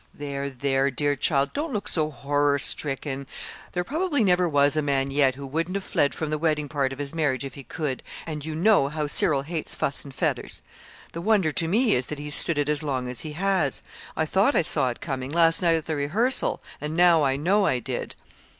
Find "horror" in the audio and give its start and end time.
2.09-2.57